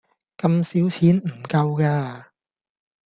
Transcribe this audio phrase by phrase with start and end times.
[0.35, 2.29] 咁少錢唔夠架